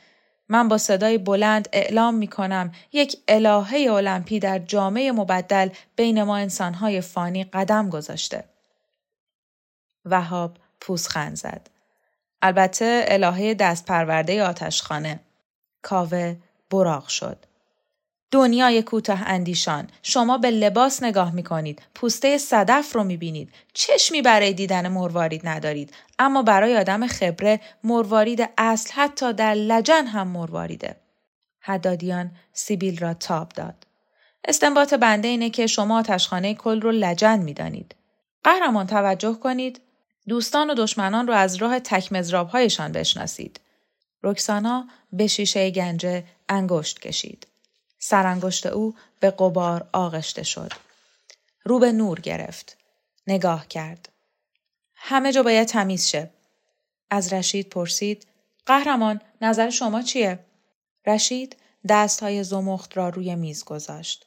من 0.49 0.69
با 0.69 0.79
صدای 0.79 1.19
بلند 1.19 1.69
اعلام 1.73 2.15
می‌کنم 2.15 2.73
یک 2.93 3.17
الهه 3.29 3.93
المپی 3.93 4.39
در 4.39 4.59
جامعه 4.59 5.13
مبدل 5.13 5.69
بین 5.97 6.23
ما 6.23 6.37
انسانهای 6.37 7.01
فانی 7.01 7.45
قدم 7.45 7.91
گذاشته. 7.91 8.45
وهاب 10.05 10.57
پوزخند 10.81 11.37
زد. 11.37 11.71
البته 12.43 13.05
الهه 13.09 13.55
دست 13.55 13.85
پرورده 13.85 14.43
آتشخانه. 14.43 15.21
کاوه 15.83 16.37
براغ 16.71 17.09
شد. 17.09 17.50
دنیای 18.31 18.83
کوتاه 18.83 19.23
اندیشان. 19.27 19.89
شما 20.03 20.39
به 20.39 20.51
لباس 20.51 21.03
نگاه 21.03 21.35
می 21.35 21.43
کنید 21.43 21.83
پوسته 21.95 22.39
صدف 22.39 22.93
رو 22.93 23.05
می 23.05 23.17
بینید 23.17 23.53
چشمی 23.73 24.23
برای 24.23 24.53
دیدن 24.53 24.89
مروارید 24.89 25.49
ندارید. 25.49 25.95
اما 26.19 26.43
برای 26.43 26.77
آدم 26.77 27.07
خبره 27.07 27.61
مروارید 27.85 28.49
اصل 28.59 28.93
حتی 28.93 29.33
در 29.33 29.55
لجن 29.55 30.07
هم 30.07 30.29
مرواریده 30.29 30.97
حدادیان 31.61 32.31
سیبیل 32.53 32.99
را 32.99 33.15
تاب 33.15 33.49
داد. 33.49 33.87
استنباط 34.45 34.95
بنده 34.95 35.29
اینه 35.29 35.51
که 35.51 35.67
شما 35.67 35.99
آتشخانه 35.99 36.55
کل 36.55 36.81
رو 36.81 36.91
لجن 36.91 37.39
می 37.39 37.55
دانید. 37.55 37.95
قهرمان 38.45 38.87
توجه 38.87 39.35
کنید. 39.35 39.81
دوستان 40.29 40.71
و 40.71 40.75
دشمنان 40.75 41.27
رو 41.27 41.33
از 41.33 41.57
راه 41.57 41.81
تک 41.81 42.13
هایشان 42.53 42.93
بشناسید. 42.93 43.61
رکسانا 44.23 44.89
به 45.13 45.27
شیشه 45.27 45.71
گنجه 45.71 46.25
انگشت 46.49 47.01
کشید. 47.01 47.47
سرانگشت 48.01 48.67
او 48.67 48.95
به 49.21 49.31
قبار 49.31 49.89
آغشته 49.93 50.43
شد. 50.43 50.73
رو 51.65 51.79
به 51.79 51.93
نور 51.93 52.21
گرفت. 52.21 52.77
نگاه 53.27 53.69
کرد. 53.69 54.09
همه 54.95 55.33
جا 55.33 55.43
باید 55.43 55.69
تمیز 55.69 56.07
شه. 56.07 56.31
از 57.11 57.33
رشید 57.33 57.69
پرسید 57.69 58.27
قهرمان 58.67 59.21
نظر 59.41 59.71
شما 59.71 60.03
چیه؟ 60.03 60.39
رشید 61.07 61.57
دست 61.89 62.23
های 62.23 62.45
زمخت 62.45 62.97
را 62.97 63.09
روی 63.09 63.35
میز 63.35 63.65
گذاشت. 63.65 64.27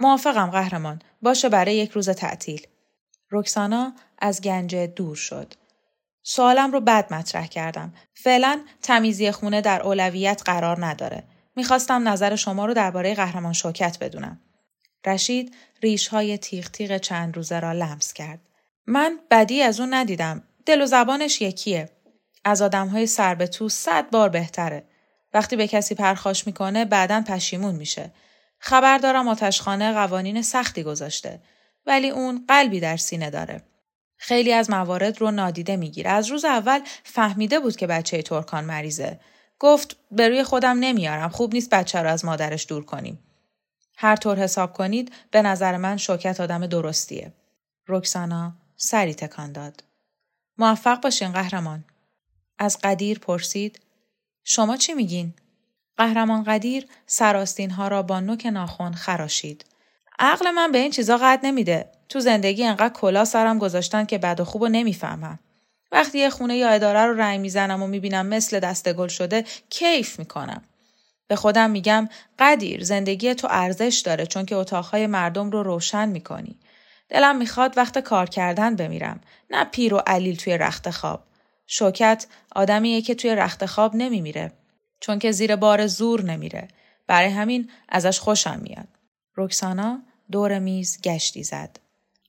موافقم 0.00 0.50
قهرمان 0.50 1.02
باشه 1.22 1.48
برای 1.48 1.76
یک 1.76 1.90
روز 1.90 2.10
تعطیل. 2.10 2.66
رکسانا 3.30 3.92
از 4.18 4.40
گنجه 4.40 4.86
دور 4.86 5.16
شد. 5.16 5.54
سوالم 6.22 6.72
رو 6.72 6.80
بد 6.80 7.12
مطرح 7.12 7.46
کردم. 7.46 7.94
فعلا 8.14 8.64
تمیزی 8.82 9.30
خونه 9.30 9.60
در 9.60 9.82
اولویت 9.82 10.42
قرار 10.44 10.86
نداره. 10.86 11.24
می‌خواستم 11.56 12.08
نظر 12.08 12.36
شما 12.36 12.66
رو 12.66 12.74
درباره 12.74 13.14
قهرمان 13.14 13.52
شوکت 13.52 13.98
بدونم. 13.98 14.40
رشید 15.06 15.54
ریش 15.82 16.08
های 16.08 16.38
تیغ 16.38 16.64
تیغ 16.64 16.96
چند 16.96 17.36
روزه 17.36 17.60
را 17.60 17.72
لمس 17.72 18.12
کرد. 18.12 18.40
من 18.86 19.18
بدی 19.30 19.62
از 19.62 19.80
اون 19.80 19.94
ندیدم. 19.94 20.42
دل 20.66 20.82
و 20.82 20.86
زبانش 20.86 21.42
یکیه. 21.42 21.90
از 22.44 22.62
آدم 22.62 22.88
های 22.88 23.06
سر 23.06 23.34
به 23.34 23.46
تو 23.46 23.68
صد 23.68 24.10
بار 24.10 24.28
بهتره. 24.28 24.84
وقتی 25.34 25.56
به 25.56 25.68
کسی 25.68 25.94
پرخاش 25.94 26.46
می‌کنه 26.46 26.84
بعدا 26.84 27.24
پشیمون 27.26 27.74
میشه. 27.74 28.12
خبر 28.58 28.98
دارم 28.98 29.28
آتشخانه 29.28 29.92
قوانین 29.92 30.42
سختی 30.42 30.82
گذاشته. 30.82 31.42
ولی 31.86 32.10
اون 32.10 32.44
قلبی 32.48 32.80
در 32.80 32.96
سینه 32.96 33.30
داره. 33.30 33.62
خیلی 34.16 34.52
از 34.52 34.70
موارد 34.70 35.20
رو 35.20 35.30
نادیده 35.30 35.76
می‌گیره. 35.76 36.10
از 36.10 36.28
روز 36.28 36.44
اول 36.44 36.80
فهمیده 37.04 37.60
بود 37.60 37.76
که 37.76 37.86
بچه 37.86 38.22
ترکان 38.22 38.64
مریضه. 38.64 39.20
گفت 39.60 39.96
به 40.10 40.28
روی 40.28 40.44
خودم 40.44 40.78
نمیارم 40.78 41.28
خوب 41.28 41.54
نیست 41.54 41.70
بچه 41.70 42.02
رو 42.02 42.08
از 42.08 42.24
مادرش 42.24 42.66
دور 42.68 42.84
کنیم. 42.84 43.18
هر 43.96 44.16
طور 44.16 44.38
حساب 44.38 44.72
کنید 44.72 45.12
به 45.30 45.42
نظر 45.42 45.76
من 45.76 45.96
شوکت 45.96 46.40
آدم 46.40 46.66
درستیه. 46.66 47.32
رکسانا 47.88 48.52
سری 48.76 49.14
تکان 49.14 49.52
داد. 49.52 49.84
موفق 50.58 51.00
باشین 51.00 51.32
قهرمان. 51.32 51.84
از 52.58 52.78
قدیر 52.82 53.18
پرسید 53.18 53.80
شما 54.44 54.76
چی 54.76 54.94
میگین؟ 54.94 55.34
قهرمان 55.96 56.44
قدیر 56.44 56.86
سراستین 57.06 57.70
ها 57.70 57.88
را 57.88 58.02
با 58.02 58.20
نوک 58.20 58.46
ناخون 58.46 58.92
خراشید. 58.92 59.64
عقل 60.18 60.50
من 60.50 60.72
به 60.72 60.78
این 60.78 60.90
چیزا 60.90 61.16
قد 61.16 61.40
نمیده. 61.42 61.92
تو 62.08 62.20
زندگی 62.20 62.64
انقدر 62.64 62.94
کلا 62.94 63.24
سرم 63.24 63.58
گذاشتن 63.58 64.04
که 64.04 64.18
بد 64.18 64.40
و 64.40 64.44
خوب 64.44 64.62
و 64.62 64.68
نمی‌فهمم. 64.68 65.38
وقتی 65.92 66.18
یه 66.18 66.30
خونه 66.30 66.56
یا 66.56 66.68
اداره 66.68 67.00
رو 67.00 67.20
رنگ 67.20 67.40
می‌زنم 67.40 67.82
و 67.82 67.86
می‌بینم 67.86 68.26
مثل 68.26 68.60
دست 68.60 68.92
گل 68.92 69.08
شده 69.08 69.44
کیف 69.70 70.18
می‌کنم. 70.18 70.62
به 71.28 71.36
خودم 71.36 71.70
میگم 71.70 72.08
قدیر 72.38 72.84
زندگی 72.84 73.34
تو 73.34 73.48
ارزش 73.50 74.02
داره 74.04 74.26
چون 74.26 74.46
که 74.46 74.56
اتاقهای 74.56 75.06
مردم 75.06 75.50
رو 75.50 75.62
روشن 75.62 76.08
می‌کنی. 76.08 76.58
دلم 77.08 77.36
می‌خواد 77.36 77.78
وقت 77.78 77.98
کار 77.98 78.28
کردن 78.28 78.76
بمیرم 78.76 79.20
نه 79.50 79.64
پیر 79.64 79.94
و 79.94 80.02
علیل 80.06 80.36
توی 80.36 80.58
رخت 80.58 80.90
خواب. 80.90 81.24
شوکت 81.66 82.26
آدمیه 82.54 83.02
که 83.02 83.14
توی 83.14 83.34
رخت 83.34 83.66
خواب 83.66 83.96
نمیمیره 83.96 84.52
چون 85.00 85.18
که 85.18 85.32
زیر 85.32 85.56
بار 85.56 85.86
زور 85.86 86.22
نمیره. 86.22 86.68
برای 87.06 87.30
همین 87.30 87.70
ازش 87.88 88.20
خوشم 88.20 88.60
میاد. 88.62 88.88
رکسانا 89.36 90.02
دور 90.30 90.58
میز 90.58 91.00
گشتی 91.02 91.42
زد. 91.42 91.80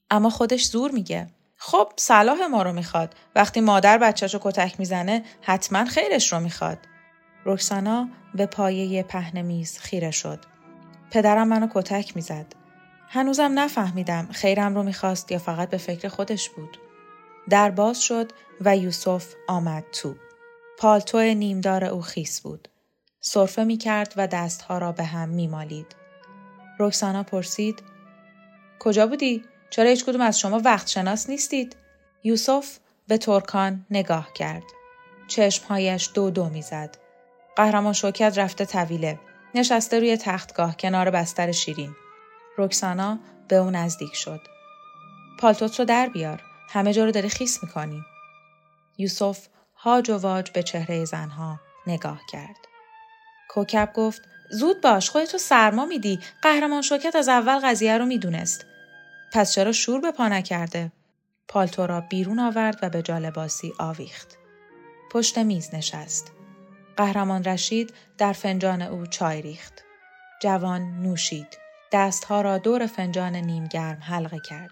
اما 0.10 0.30
خودش 0.30 0.66
زور 0.66 0.92
میگه. 0.92 1.28
خب 1.64 1.92
صلاح 1.96 2.46
ما 2.46 2.62
رو 2.64 2.74
می‌خواد. 2.74 3.16
وقتی 3.36 3.62
مادر 3.62 3.98
بچهش 3.98 4.34
رو 4.34 4.40
کتک 4.44 4.80
می‌زنه 4.80 5.24
حتما 5.42 5.86
خیرش 5.86 6.34
رو 6.34 6.40
می‌خواد. 6.40 6.78
رکسانا 7.46 8.10
به 8.36 8.46
پایه 8.46 9.04
پهن 9.04 9.42
میز 9.42 9.80
خیره 9.80 10.12
شد. 10.12 10.46
پدرم 11.12 11.48
منو 11.48 11.68
کتک 11.74 12.16
می‌زد. 12.16 12.46
هنوزم 13.10 13.52
نفهمیدم 13.56 14.28
خیرم 14.32 14.76
رو 14.76 14.84
می‌خواست 14.84 15.32
یا 15.32 15.38
فقط 15.38 15.70
به 15.70 15.78
فکر 15.78 16.08
خودش 16.08 16.50
بود. 16.50 16.78
در 17.50 17.72
باز 17.72 18.04
شد 18.04 18.32
و 18.62 18.78
یوسف 18.78 19.34
آمد 19.48 19.84
تو. 19.92 20.16
پالتو 20.78 21.18
نیمدار 21.20 21.86
او 21.86 22.02
خیس 22.02 22.42
بود. 22.42 22.68
صرفه 23.20 23.64
می 23.64 23.78
کرد 23.78 24.14
و 24.18 24.28
دستها 24.28 24.78
را 24.78 24.92
به 24.92 25.04
هم 25.04 25.30
می 25.30 25.48
مالید. 25.48 25.96
رکسانا 26.80 27.24
پرسید 27.24 27.84
کجا 28.80 29.08
بودی؟ 29.08 29.44
چرا 29.72 29.90
هیچ 29.90 30.06
کدوم 30.06 30.22
از 30.22 30.40
شما 30.40 30.62
وقت 30.66 30.88
شناس 30.88 31.30
نیستید؟ 31.30 31.76
یوسف 32.24 32.78
به 33.08 33.18
ترکان 33.18 33.86
نگاه 33.90 34.34
کرد. 34.34 34.64
چشمهایش 35.28 36.10
دو 36.14 36.30
دو 36.30 36.50
می‌زد. 36.50 36.98
قهرمان 37.56 37.94
شوکت 37.94 38.38
رفته 38.38 38.66
طویله. 38.66 39.20
نشسته 39.56 40.00
روی 40.00 40.18
تختگاه 40.18 40.78
کنار 40.78 41.10
بستر 41.10 41.52
شیرین. 41.52 41.96
رکسانا 42.58 43.20
به 43.48 43.56
او 43.56 43.70
نزدیک 43.72 44.16
شد. 44.16 44.42
پالتوت 45.40 45.80
رو 45.80 45.86
در 45.86 46.10
بیار. 46.10 46.42
همه 46.70 46.94
جا 46.94 47.06
رو 47.06 47.12
داری 47.12 47.30
خیس 47.30 47.64
می‌کنی. 47.64 48.02
یوسف 48.98 49.48
هاج 49.76 50.10
و 50.10 50.18
واج 50.18 50.52
به 50.52 50.64
چهره 50.64 51.06
زنها 51.06 51.60
نگاه 51.88 52.22
کرد. 52.32 52.58
کوکب 53.50 53.94
گفت 53.96 54.22
زود 54.52 54.82
باش 54.82 55.10
خودتو 55.10 55.38
سرما 55.38 55.86
میدی 55.86 56.20
قهرمان 56.42 56.82
شوکت 56.82 57.16
از 57.16 57.30
اول 57.30 57.60
قضیه 57.60 57.98
رو 57.98 58.06
می‌دونست 58.06 58.66
پس 59.32 59.54
چرا 59.54 59.72
شور 59.72 60.00
به 60.00 60.12
پا 60.12 60.28
نکرده؟ 60.28 60.92
پالتو 61.48 61.88
را 61.88 62.02
بیرون 62.02 62.40
آورد 62.40 62.80
و 62.82 62.90
به 62.90 63.02
جالباسی 63.02 63.74
آویخت. 63.80 64.38
پشت 65.12 65.38
میز 65.38 65.76
نشست. 65.76 66.32
قهرمان 66.98 67.44
رشید 67.44 67.94
در 68.18 68.34
فنجان 68.34 68.82
او 68.82 69.06
چای 69.06 69.42
ریخت. 69.42 69.84
جوان 70.42 70.82
نوشید. 70.82 71.58
دستها 71.92 72.42
را 72.42 72.58
دور 72.58 72.86
فنجان 72.86 73.36
نیمگرم 73.36 74.00
حلقه 74.02 74.40
کرد. 74.40 74.72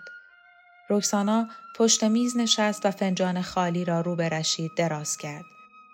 رکسانا 0.90 1.48
پشت 1.76 2.04
میز 2.04 2.38
نشست 2.38 2.86
و 2.86 2.92
فنجان 2.92 3.42
خالی 3.42 3.86
را 3.86 4.02
رو 4.02 4.16
به 4.16 4.30
رشید 4.30 4.72
دراز 4.78 5.18
کرد. 5.18 5.46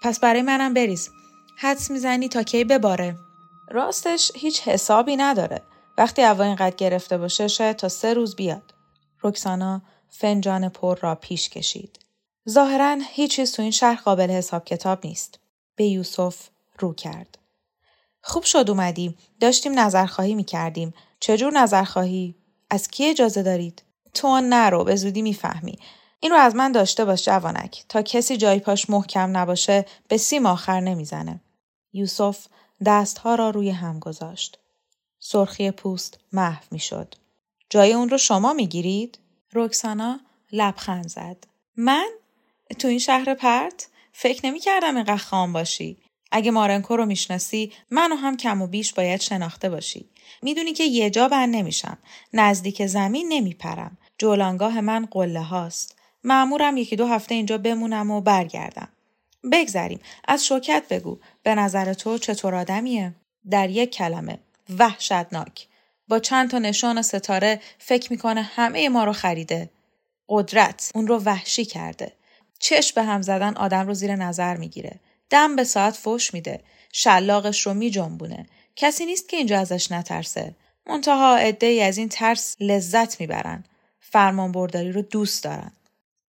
پس 0.02 0.20
برای 0.20 0.42
منم 0.42 0.74
بریز. 0.74 1.10
حدس 1.58 1.92
می‌زنی 1.92 2.30
تا 2.30 2.44
کی 2.44 2.64
بباره؟ 2.64 3.16
راستش 3.72 4.32
هیچ 4.36 4.68
حسابی 4.68 5.16
نداره. 5.16 5.62
وقتی 5.98 6.22
هوا 6.22 6.44
اینقدر 6.44 6.76
گرفته 6.76 7.18
باشه 7.18 7.48
شاید 7.48 7.76
تا 7.76 7.90
سه 7.90 8.14
روز 8.14 8.36
بیاد. 8.36 8.74
رکسانا 9.24 9.82
فنجان 10.10 10.70
پر 10.70 10.98
را 11.00 11.16
پیش 11.16 11.50
کشید. 11.50 12.00
ظاهرا 12.50 12.98
هیچ 13.10 13.36
چیز 13.36 13.52
تو 13.52 13.62
این 13.62 13.72
شهر 13.72 14.02
قابل 14.02 14.32
حساب 14.32 14.66
کتاب 14.66 15.06
نیست. 15.06 15.40
به 15.76 15.86
یوسف 15.86 16.50
رو 16.80 16.94
کرد. 16.94 17.38
خوب 18.22 18.44
شد 18.44 18.70
اومدیم 18.70 19.18
داشتیم 19.40 19.80
نظرخواهی 19.80 20.36
می‌کردیم. 20.36 20.94
چجور 21.20 21.54
نظرخواهی؟ 21.54 22.36
از 22.70 22.88
کی 22.88 23.10
اجازه 23.10 23.44
دارید؟ 23.44 23.84
تو 24.14 24.42
نرو 24.42 24.84
به 24.84 24.96
زودی 24.96 25.22
می‌فهمی. 25.22 25.80
این 26.20 26.32
رو 26.32 26.38
از 26.38 26.56
من 26.56 26.72
داشته 26.72 27.06
باش 27.06 27.26
جوانک. 27.26 27.86
تا 27.90 28.02
کسی 28.02 28.38
جای 28.38 28.60
پاش 28.60 28.90
محکم 28.90 29.38
نباشه 29.38 29.86
به 30.08 30.18
سیم 30.18 30.46
آخر 30.46 30.80
نمی‌زنه. 30.80 31.42
یوسف 31.94 32.48
دستها 32.86 33.36
را 33.36 33.50
روی 33.50 33.70
هم 33.70 34.00
گذاشت. 34.00 34.60
سرخی 35.28 35.72
پوست 35.72 36.20
محو 36.34 36.64
می 36.72 36.80
شد. 36.80 37.16
جای 37.70 37.94
اون 37.94 38.10
رو 38.10 38.18
شما 38.18 38.54
می 38.54 38.68
گیرید؟ 38.68 39.20
رکسانا 39.54 40.20
لبخند 40.52 41.08
زد. 41.08 41.38
من؟ 41.78 42.10
تو 42.80 42.88
این 42.88 43.00
شهر 43.00 43.34
پرت؟ 43.34 43.88
فکر 44.12 44.46
نمی 44.46 44.60
کردم 44.60 44.96
اینقدر 44.96 45.18
خام 45.18 45.54
باشی. 45.54 45.98
اگه 46.32 46.52
مارنکو 46.52 46.96
رو 46.96 47.06
می‌شناسی 47.06 47.74
منو 47.92 48.16
هم 48.16 48.38
کم 48.38 48.62
و 48.62 48.68
بیش 48.68 48.94
باید 48.94 49.22
شناخته 49.22 49.70
باشی. 49.70 50.10
می‌دونی 50.42 50.74
که 50.74 50.84
یه 50.84 51.10
جا 51.10 51.28
بند 51.28 51.56
نمیشم. 51.56 51.98
نزدیک 52.34 52.86
زمین 52.86 53.28
نمیپرم. 53.30 53.98
جولانگاه 54.18 54.82
من 54.82 55.06
قله 55.12 55.42
هاست. 55.42 55.98
معمورم 56.24 56.78
یکی 56.78 56.96
دو 56.96 57.08
هفته 57.08 57.36
اینجا 57.36 57.58
بمونم 57.58 58.12
و 58.12 58.22
برگردم. 58.22 58.90
بگذریم 59.52 60.00
از 60.28 60.46
شوکت 60.46 60.84
بگو 60.90 61.20
به 61.44 61.56
نظر 61.56 61.94
تو 61.94 62.18
چطور 62.18 62.56
آدمیه 62.56 63.16
در 63.50 63.70
یک 63.70 63.92
کلمه 63.92 64.40
وحشتناک. 64.80 65.68
با 66.08 66.20
چند 66.20 66.52
تا 66.52 66.60
نشان 66.60 67.02
ستاره 67.02 67.62
فکر 67.80 68.12
می‌کنه 68.12 68.42
همه 68.42 68.90
ما 68.90 69.04
رو 69.04 69.14
خریده. 69.14 69.70
قدرت 70.30 70.92
اون 70.96 71.08
رو 71.08 71.18
وحشی 71.18 71.66
کرده. 71.66 72.12
چشم 72.60 72.96
به 72.96 73.04
هم 73.04 73.22
زدن 73.22 73.56
آدم 73.56 73.88
رو 73.88 73.94
زیر 73.94 74.16
نظر 74.16 74.58
می‌گیره. 74.58 75.00
دم 75.30 75.56
به 75.56 75.64
ساعت 75.64 75.96
فوش 75.96 76.34
میده. 76.34 76.62
شلاقش 76.94 77.62
رو 77.62 77.74
میجنبونه. 77.74 78.46
کسی 78.76 79.06
نیست 79.06 79.30
که 79.30 79.38
اینجا 79.38 79.60
ازش 79.60 79.92
نترسه. 79.92 80.56
منتها 80.88 81.38
عده 81.38 81.84
از 81.84 81.98
این 81.98 82.10
ترس 82.10 82.56
لذت 82.60 83.20
می‌برن. 83.20 83.64
فرمان 84.00 84.52
برداری 84.52 84.92
رو 84.92 85.02
دوست 85.02 85.44
دارن. 85.44 85.72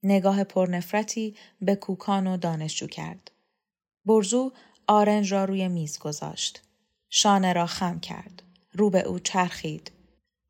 نگاه 0.02 0.44
پرنفرتی 0.44 1.36
به 1.60 1.74
کوکان 1.74 2.26
و 2.26 2.36
دانشجو 2.36 2.86
کرد. 2.86 3.30
برزو 4.04 4.52
آرنج 4.86 5.32
را 5.32 5.44
روی 5.44 5.68
میز 5.68 5.98
گذاشت. 5.98 6.62
شانه 7.18 7.52
را 7.52 7.66
خم 7.66 8.00
کرد. 8.00 8.42
رو 8.72 8.90
به 8.90 9.00
او 9.00 9.18
چرخید. 9.18 9.90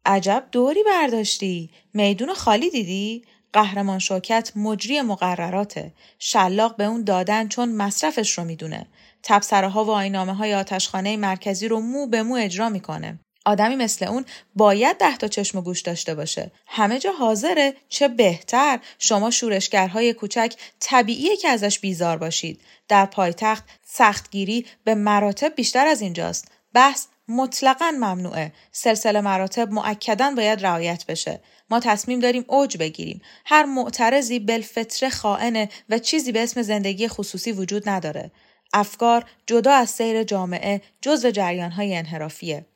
عجب 0.07 0.45
دوری 0.53 0.83
برداشتی. 0.83 1.71
میدون 1.95 2.35
خالی 2.35 2.71
دیدی؟ 2.71 3.25
قهرمان 3.53 3.99
شوکت 3.99 4.53
مجری 4.57 5.01
مقرراته. 5.01 5.93
شلاق 6.19 6.77
به 6.77 6.85
اون 6.85 7.05
دادن 7.05 7.49
چون 7.49 7.73
مصرفش 7.73 8.39
رو 8.39 8.45
می‌دونه. 8.45 8.87
تبصره 9.23 9.69
ها 9.69 9.85
و 9.85 9.91
آینامه 9.91 10.35
های 10.35 10.55
آتشخانه 10.55 11.17
مرکزی 11.17 11.69
رو 11.69 11.81
مو 11.81 12.07
به 12.07 12.23
مو 12.23 12.35
اجرا 12.35 12.69
می‌کنه. 12.69 13.19
آدمی 13.45 13.77
مثل 13.77 14.07
اون 14.07 14.25
باید 14.55 14.99
ده 14.99 15.17
تا 15.17 15.29
چشم 15.29 15.59
و 15.59 15.63
گوش 15.63 15.81
داشته 15.81 16.15
باشه. 16.15 16.51
همه 16.67 16.99
جا 16.99 17.13
حاضره 17.13 17.75
چه 17.89 18.09
بهتر 18.09 18.79
شما 18.99 19.31
شورشگرهای 19.31 20.13
کوچک 20.13 20.55
طبیعیه 20.81 21.37
که 21.37 21.49
ازش 21.49 21.79
بیزار 21.79 22.17
باشید. 22.17 22.61
در 22.89 23.07
پایتخت 23.07 23.65
سختگیری 23.85 24.67
به 24.85 24.95
مراتب 24.95 25.55
بیشتر 25.57 25.87
از 25.87 26.01
اینجاست. 26.01 26.51
بحث 26.77 27.07
مطلقا 27.29 27.91
ممنوعه. 27.91 28.53
سلسله 28.73 29.21
مراتب 29.21 29.73
معکدا 29.73 30.31
باید 30.31 30.67
رعایت 30.67 31.07
بشه. 31.07 31.41
ما 31.71 31.81
تصمیم 31.81 32.21
داریم 32.21 32.45
اوج 32.49 32.77
بگیریم. 32.77 33.23
هر 33.45 33.65
معترضی 33.65 34.39
بالفطره 34.39 35.11
خائنه 35.11 35.69
و 35.89 35.99
چیزی 35.99 36.33
به 36.33 36.43
اسم 36.43 36.63
زندگی 36.63 37.09
خصوصی 37.09 37.53
وجود 37.53 37.89
نداره. 37.89 38.31
افکار 38.73 39.25
جدا 39.47 39.73
از 39.73 39.91
سیر 39.91 40.23
جامعه 40.23 40.83
جزو 41.01 41.31
جریانهای 41.31 41.97
انحرافیه. 41.97 42.67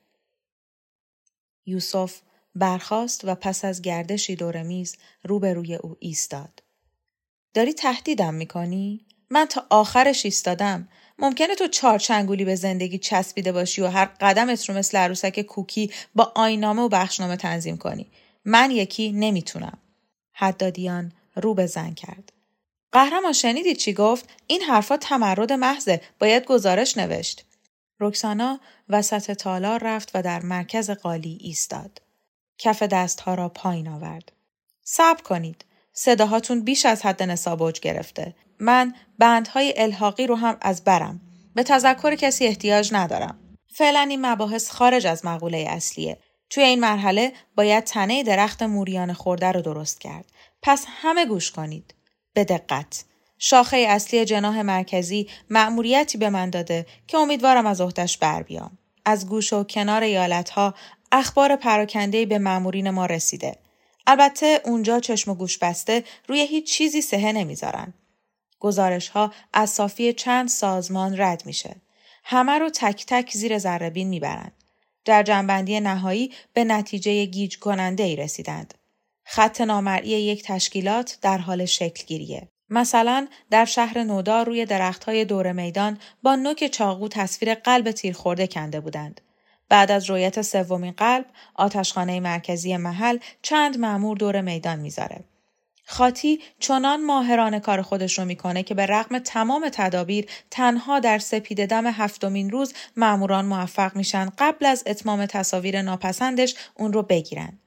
یوسف 1.67 2.21
برخاست 2.55 3.25
و 3.25 3.35
پس 3.35 3.65
از 3.65 3.83
گردشی 3.83 4.37
دور 4.37 4.63
میز 4.63 4.97
روبروی 5.25 5.75
او 5.75 5.97
ایستاد. 6.01 6.63
داری 7.55 7.73
تهدیدم 7.73 8.35
می‌کنی؟ 8.35 9.07
من 9.31 9.45
تا 9.45 9.67
آخرش 9.71 10.25
ایستادم. 10.25 10.89
ممکنه 11.21 11.55
تو 11.55 11.69
چارچنگولی 11.69 12.45
به 12.45 12.55
زندگی 12.55 12.99
چسبیده 12.99 13.53
باشی 13.53 13.83
و 13.83 13.87
هر 13.87 14.05
قدمت 14.05 14.69
رو 14.69 14.75
مثل 14.75 14.99
عروسک 14.99 15.41
کوکی 15.41 15.91
با 16.15 16.33
آینامه 16.35 16.83
و 16.83 16.89
بخشنامه 16.89 17.37
تنظیم 17.37 17.77
کنی. 17.77 18.07
من 18.45 18.71
یکی 18.71 19.13
نمی‌تونم. 19.13 19.79
حدادیان 20.33 21.13
رو 21.35 21.55
به 21.55 21.67
زن 21.67 21.95
کرد. 21.95 22.33
قهرمان 22.93 23.33
شنیدید 23.33 23.77
چی 23.77 23.93
گفت؟ 23.93 24.29
این 24.47 24.63
حرفا 24.63 24.97
تمرد 24.97 25.53
محضه. 25.53 26.01
باید 26.19 26.45
گزارش 26.45 26.99
نوشت. 26.99 27.45
رکسانا 28.01 28.61
وسط 28.89 29.33
تالار 29.33 29.81
رفت 29.85 30.11
و 30.15 30.23
در 30.23 30.43
مرکز 30.43 30.91
قالی 30.91 31.39
ایستاد. 31.41 32.03
کف 32.59 32.83
دستها 32.83 33.35
را 33.35 33.49
پایین 33.49 33.89
آورد. 33.89 34.33
صبر 34.83 35.23
کنید. 35.23 35.65
صداهاتون 35.93 36.61
بیش 36.61 36.87
از 36.87 37.03
حد 37.03 37.23
نصاب 37.23 37.73
گرفته. 37.73 38.35
من 38.61 38.95
بندهای 39.19 39.75
الحاقی 39.77 40.27
رو 40.27 40.35
هم 40.35 40.57
از 40.61 40.85
برم. 40.85 41.21
به 41.55 41.63
تذکر 41.63 42.15
کسی 42.15 42.47
احتیاج 42.47 42.91
ندارم. 42.93 43.39
فعلا 43.75 44.01
این 44.01 44.27
مباحث 44.27 44.71
خارج 44.71 45.07
از 45.07 45.25
مقوله 45.25 45.67
اصلیه. 45.69 46.19
توی 46.51 46.63
این 46.63 46.81
مرحله 46.81 47.33
باید 47.57 47.85
تنه 47.85 48.23
درخت 48.23 48.63
موریان 48.63 49.13
خورده 49.13 49.53
رو 49.53 49.61
درست 49.63 50.01
کرد. 50.01 50.25
پس 50.63 50.85
همه 50.89 51.27
گوش 51.27 51.51
کنید. 51.51 51.95
به 52.35 52.45
دقت. 52.45 53.05
شاخه 53.39 53.77
اصلی 53.77 54.25
جناح 54.25 54.63
مرکزی 54.63 55.29
مأموریتی 55.51 56.19
به 56.19 56.31
من 56.31 56.51
داده 56.51 56.87
که 57.07 57.19
امیدوارم 57.19 57.67
از 57.67 57.81
عهدش 57.81 58.19
بر 58.19 58.43
بیام. 58.43 58.79
از 59.05 59.29
گوش 59.29 59.53
و 59.53 59.65
کنار 59.65 60.03
ایالتها 60.03 60.75
اخبار 61.13 61.57
پراکنده 61.57 62.27
به 62.27 62.39
مأمورین 62.39 62.91
ما 62.91 63.07
رسیده. 63.07 63.57
البته 64.07 64.61
اونجا 64.65 65.01
چشم 65.01 65.31
و 65.31 65.35
گوش 65.35 65.59
بسته 65.59 66.05
روی 66.29 66.41
هیچ 66.41 66.73
چیزی 66.73 67.03
سهه 67.03 67.33
نمی‌ذارن. 67.33 67.95
گزارش 68.61 69.09
ها 69.09 69.33
از 69.53 69.71
صافی 69.71 70.13
چند 70.13 70.49
سازمان 70.49 71.21
رد 71.21 71.43
میشه. 71.47 71.77
همه 72.25 72.53
رو 72.53 72.71
تک 72.71 73.05
تک 73.07 73.33
زیر 73.33 73.59
ذربین 73.59 74.09
می‌برند. 74.09 74.53
در 75.05 75.23
جنبندی 75.23 75.81
نهایی 75.81 76.33
به 76.53 76.65
نتیجه 76.65 77.25
گیج 77.25 77.59
کننده 77.59 78.03
ای 78.03 78.17
رسیدند. 78.17 78.75
خط 79.25 79.61
نامرئی 79.61 80.09
یک 80.09 80.43
تشکیلات 80.43 81.19
در 81.23 81.39
حال 81.39 81.65
شکل 81.65 82.05
گیریه. 82.07 82.49
مثلا 82.71 83.29
در 83.51 83.65
شهر 83.65 84.03
نودا 84.03 84.43
روی 84.43 84.67
درختهای 84.67 85.25
دور 85.25 85.53
میدان 85.53 85.99
با 86.23 86.37
نوک 86.37 86.67
چاقو 86.67 87.09
تصویر 87.09 87.55
قلب 87.55 87.91
تیرخورده 87.91 88.47
کنده 88.47 88.81
بودند. 88.81 89.21
بعد 89.69 89.91
از 89.91 90.11
رویت 90.11 90.43
سومین 90.43 90.93
قلب 90.93 91.27
آتشخانه 91.55 92.21
مرکزی 92.21 92.77
محل 92.77 93.19
چند 93.43 93.79
مأمور 93.79 94.17
دور 94.17 94.41
میدان 94.41 94.79
می‌ذاره. 94.79 95.25
خاطی 95.91 96.41
چنان 96.59 97.05
ماهرانه 97.05 97.61
کار 97.61 97.83
خودش 97.83 98.19
رو 98.19 98.25
می‌کنه 98.25 98.63
که 98.63 98.75
به 98.75 98.87
رغم 98.87 99.19
تمام 99.19 99.69
تدابیر 99.73 100.27
تنها 100.51 101.01
در 101.01 101.19
سپید 101.19 101.67
دم 101.67 101.87
هفتمین 101.87 102.51
روز 102.51 102.75
مأموران 102.97 103.45
موفق 103.45 103.97
میشن 103.97 104.29
قبل 104.39 104.67
از 104.67 104.83
اتمام 104.87 105.27
تصاویر 105.27 105.83
ناپسندش 105.83 106.55
اون 106.75 106.93
رو 106.93 107.03
بگیرن. 107.03 107.59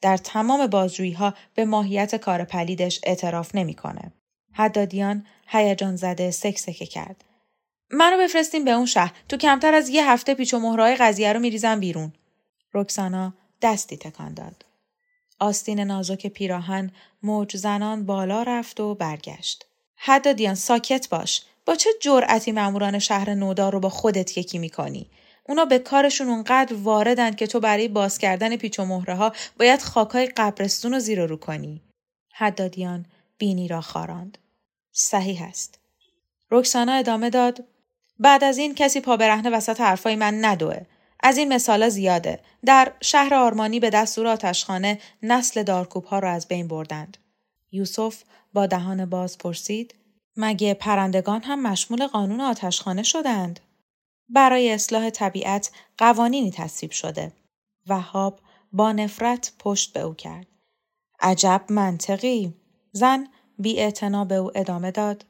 در 0.00 0.16
تمام 0.16 0.66
بازجویی 0.66 1.12
ها 1.12 1.34
به 1.54 1.64
ماهیت 1.64 2.16
کار 2.16 2.44
پلیدش 2.44 3.00
اعتراف 3.02 3.54
نمی‌کنه. 3.54 4.12
حدادیان 4.52 5.26
هیجان 5.46 5.96
زده 5.96 6.30
سکسکه 6.30 6.86
کرد. 6.86 7.24
منو 7.90 8.18
بفرستیم 8.18 8.64
به 8.64 8.70
اون 8.70 8.86
شهر. 8.86 9.12
تو 9.28 9.36
کمتر 9.36 9.74
از 9.74 9.88
یه 9.88 10.10
هفته 10.10 10.34
پیچ 10.34 10.54
و 10.54 10.58
مهرهای 10.58 10.96
قضیه 10.96 11.32
رو 11.32 11.40
میریزم 11.40 11.80
بیرون. 11.80 12.12
رکسانا 12.74 13.34
دستی 13.62 13.96
تکان 13.96 14.34
داد. 14.34 14.64
آستین 15.38 15.80
نازک 15.80 16.26
پیراهن 16.26 16.90
موج 17.22 17.56
زنان 17.56 18.06
بالا 18.06 18.42
رفت 18.42 18.80
و 18.80 18.94
برگشت. 18.94 19.66
حدادیان 19.96 20.54
ساکت 20.54 21.08
باش. 21.08 21.42
با 21.66 21.74
چه 21.74 21.90
جرأتی 22.00 22.52
ماموران 22.52 22.98
شهر 22.98 23.34
نودا 23.34 23.68
رو 23.68 23.80
با 23.80 23.88
خودت 23.88 24.38
یکی 24.38 24.58
می‌کنی؟ 24.58 25.10
اونا 25.48 25.64
به 25.64 25.78
کارشون 25.78 26.28
اونقدر 26.28 26.74
واردن 26.74 27.34
که 27.34 27.46
تو 27.46 27.60
برای 27.60 27.88
باز 27.88 28.18
کردن 28.18 28.56
پیچ 28.56 28.78
و 28.78 28.84
مهره 28.84 29.14
ها 29.14 29.32
باید 29.58 29.82
خاکای 29.82 30.26
قبرستون 30.26 30.92
رو 30.92 30.98
زیر 30.98 31.26
رو 31.26 31.36
کنی. 31.36 31.82
حدادیان 32.34 33.06
بینی 33.38 33.68
را 33.68 33.80
خاراند. 33.80 34.38
صحیح 34.92 35.42
است. 35.42 35.78
رکسانا 36.50 36.92
ادامه 36.92 37.30
داد 37.30 37.64
بعد 38.18 38.44
از 38.44 38.58
این 38.58 38.74
کسی 38.74 39.00
پا 39.00 39.16
برهنه 39.16 39.50
وسط 39.50 39.80
حرفای 39.80 40.16
من 40.16 40.44
ندوه. 40.44 40.80
از 41.26 41.38
این 41.38 41.52
مثالا 41.52 41.88
زیاده. 41.88 42.40
در 42.64 42.92
شهر 43.00 43.34
آرمانی 43.34 43.80
به 43.80 43.90
دستور 43.90 44.26
آتشخانه 44.26 44.98
نسل 45.22 45.62
دارکوب 45.62 46.04
ها 46.04 46.18
را 46.18 46.30
از 46.30 46.48
بین 46.48 46.68
بردند. 46.68 47.16
یوسف 47.72 48.22
با 48.52 48.66
دهان 48.66 49.04
باز 49.04 49.38
پرسید 49.38 49.94
مگه 50.36 50.74
پرندگان 50.74 51.42
هم 51.42 51.62
مشمول 51.62 52.06
قانون 52.06 52.40
آتشخانه 52.40 53.02
شدند؟ 53.02 53.60
برای 54.28 54.72
اصلاح 54.72 55.10
طبیعت 55.10 55.70
قوانینی 55.98 56.50
تصویب 56.50 56.90
شده. 56.90 57.32
وهاب 57.86 58.40
با 58.72 58.92
نفرت 58.92 59.52
پشت 59.58 59.92
به 59.92 60.00
او 60.00 60.14
کرد. 60.14 60.46
عجب 61.20 61.64
منطقی. 61.68 62.54
زن 62.92 63.26
بی 63.58 63.92
به 64.28 64.34
او 64.34 64.50
ادامه 64.54 64.90
داد. 64.90 65.24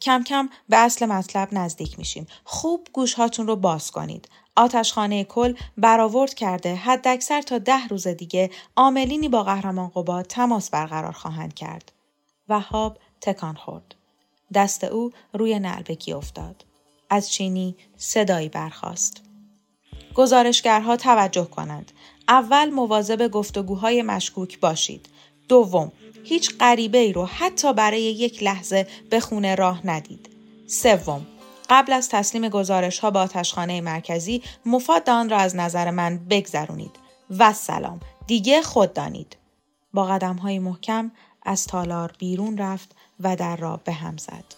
کم 0.00 0.22
کم 0.22 0.48
به 0.68 0.76
اصل 0.76 1.06
مطلب 1.06 1.48
نزدیک 1.52 1.98
میشیم. 1.98 2.26
خوب 2.44 2.88
گوش 2.92 3.14
هاتون 3.14 3.46
رو 3.46 3.56
باز 3.56 3.90
کنید. 3.90 4.28
آتشخانه 4.58 5.24
کل 5.24 5.54
برآورد 5.76 6.34
کرده 6.34 6.74
حداکثر 6.74 7.42
تا 7.42 7.58
ده 7.58 7.88
روز 7.88 8.08
دیگه 8.08 8.50
عاملینی 8.76 9.28
با 9.28 9.42
قهرمان 9.42 9.88
قبا 9.88 10.22
تماس 10.22 10.70
برقرار 10.70 11.12
خواهند 11.12 11.54
کرد. 11.54 11.92
وهاب 12.48 12.98
تکان 13.20 13.54
خورد. 13.54 13.94
دست 14.54 14.84
او 14.84 15.12
روی 15.32 15.58
نلبکی 15.58 16.12
افتاد. 16.12 16.64
از 17.10 17.30
چینی 17.30 17.76
صدایی 17.96 18.48
برخاست. 18.48 19.22
گزارشگرها 20.14 20.96
توجه 20.96 21.44
کنند. 21.44 21.92
اول 22.28 22.70
مواظب 22.70 23.28
گفتگوهای 23.28 24.02
مشکوک 24.02 24.60
باشید. 24.60 25.08
دوم، 25.48 25.92
هیچ 26.24 26.58
غریبه 26.60 26.98
ای 26.98 27.12
رو 27.12 27.24
حتی 27.24 27.72
برای 27.72 28.02
یک 28.02 28.42
لحظه 28.42 28.86
به 29.10 29.20
خونه 29.20 29.54
راه 29.54 29.86
ندید. 29.86 30.28
سوم، 30.66 31.26
قبل 31.70 31.92
از 31.92 32.08
تسلیم 32.08 32.48
گزارش 32.48 32.98
ها 32.98 33.10
به 33.10 33.18
آتشخانه 33.18 33.80
مرکزی 33.80 34.42
مفاد 34.66 35.10
آن 35.10 35.28
را 35.28 35.36
از 35.36 35.56
نظر 35.56 35.90
من 35.90 36.18
بگذرونید. 36.18 36.96
و 37.38 37.52
سلام. 37.52 38.00
دیگه 38.26 38.62
خود 38.62 38.92
دانید. 38.92 39.36
با 39.94 40.04
قدم 40.04 40.36
های 40.36 40.58
محکم 40.58 41.10
از 41.42 41.66
تالار 41.66 42.12
بیرون 42.18 42.58
رفت 42.58 42.96
و 43.20 43.36
در 43.36 43.56
را 43.56 43.80
به 43.84 43.92
هم 43.92 44.16
زد. 44.16 44.57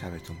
شبتون 0.00 0.36
بخیر 0.36 0.39